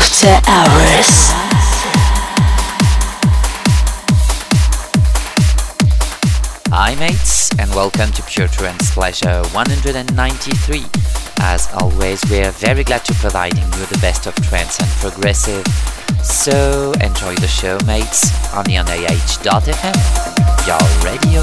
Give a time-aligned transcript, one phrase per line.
[0.00, 1.10] After Hours.
[6.70, 10.84] Hi mates and welcome to Pure Trance Pleasure 193.
[11.40, 15.66] As always, we are very glad to providing you the best of trance and progressive.
[16.22, 19.98] So enjoy the show mates on the AH.fm,
[20.68, 21.42] your radio.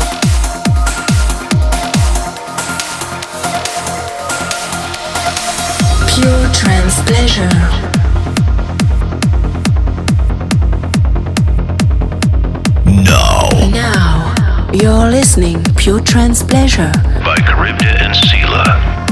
[6.07, 8.04] Pure Trance Pleasure.
[14.81, 16.91] You're listening Pure Trance Pleasure
[17.23, 19.04] by Charybdis and Sela.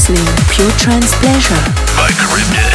[0.00, 1.54] Listening Pure Trance Pleasure.
[1.94, 2.69] By Charybdis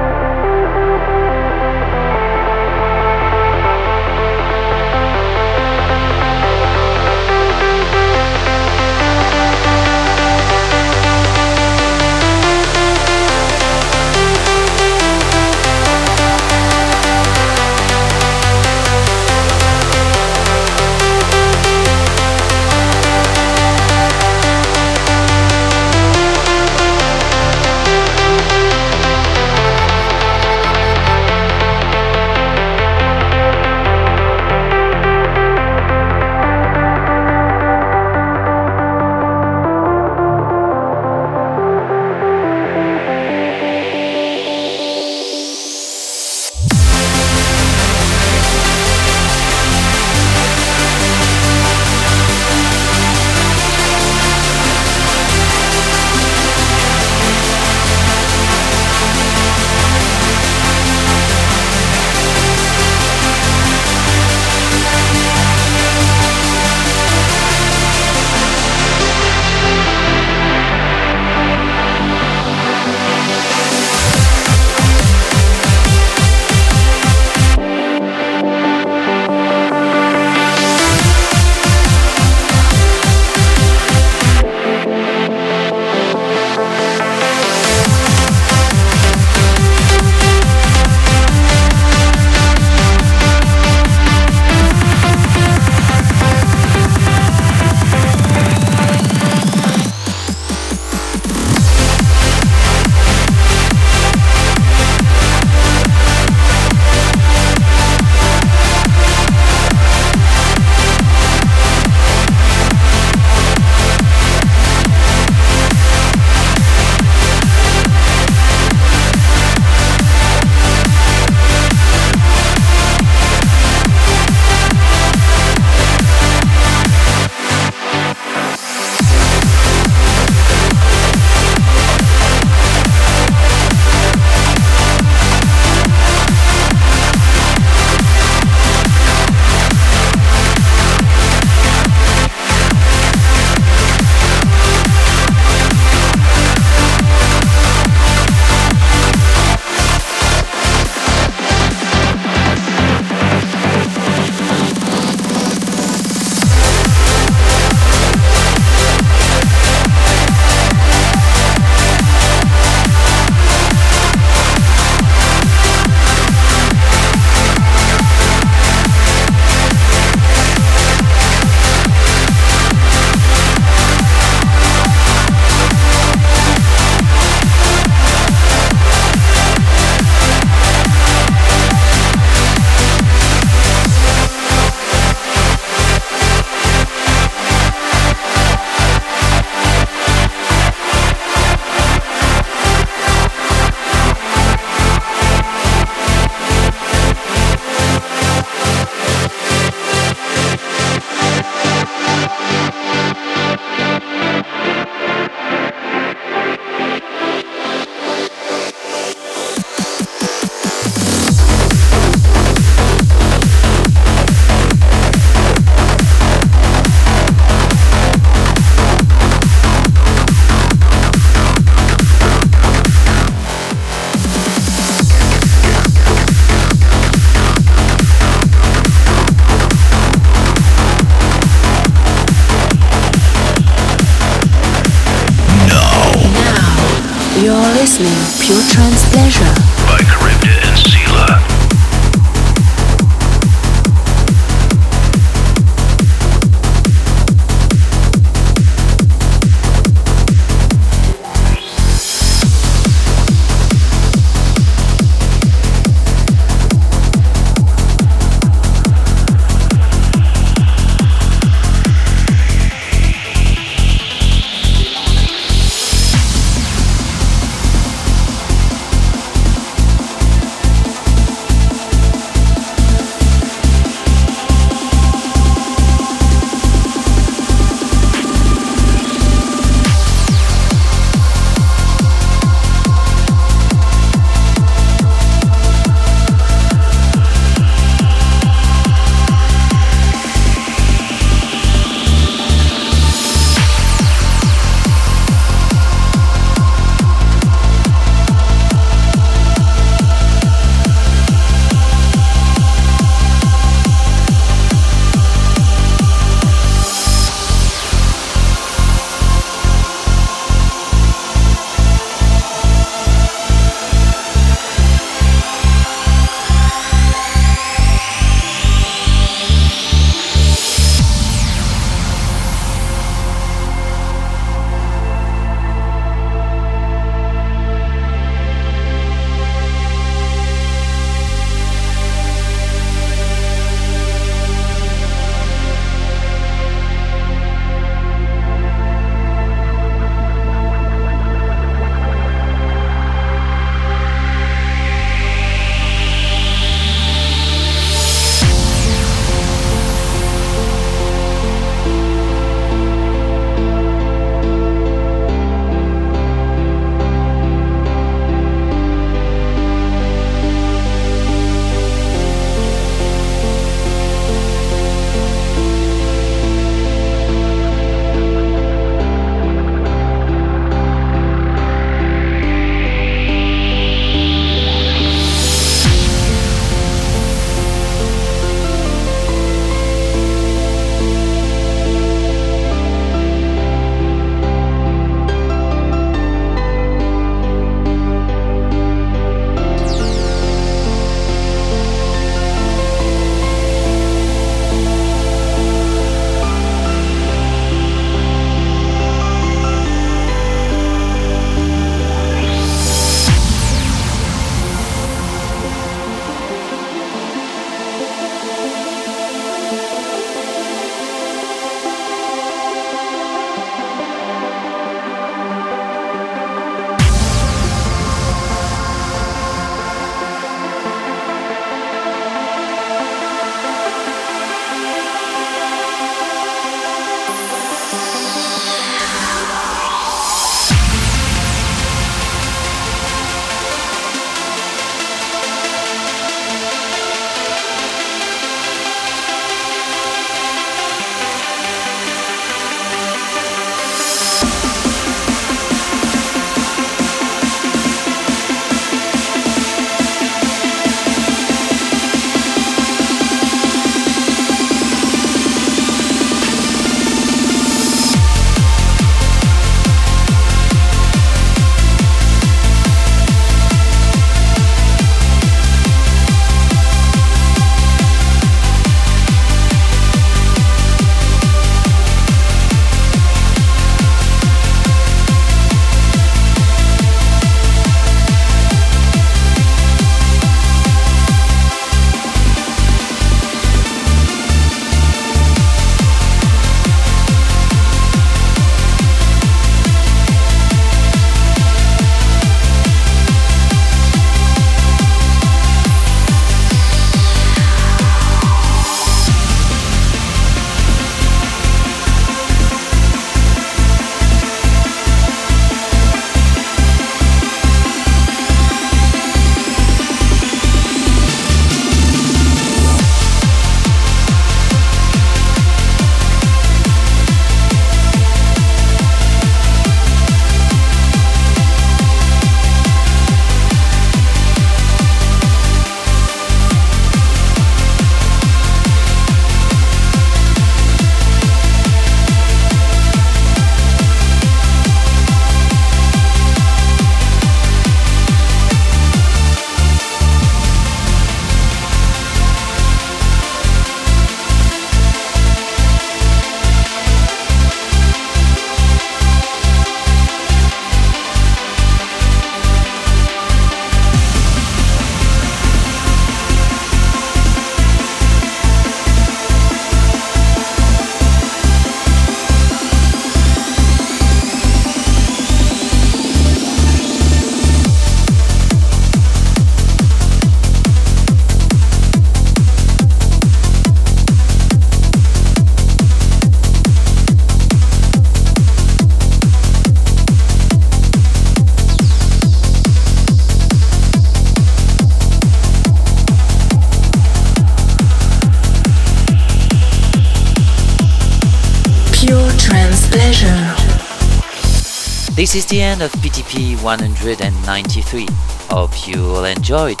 [595.52, 598.26] This is the end of PTP 193.
[598.70, 600.00] Hope you all enjoyed.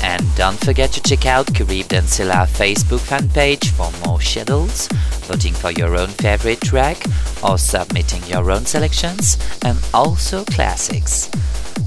[0.00, 4.86] And don't forget to check out Carib Dancila Facebook fan page for more schedules,
[5.26, 7.04] voting for your own favorite track,
[7.42, 11.30] or submitting your own selections, and also classics.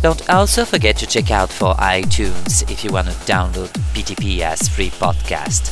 [0.02, 4.68] Don't also forget to check out for iTunes if you want to download PTP as
[4.68, 5.72] free podcast.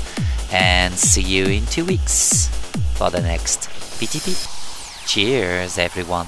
[0.54, 2.48] And see you in two weeks
[2.96, 3.68] for the next
[4.00, 4.48] PTP.
[5.06, 6.28] Cheers, everyone.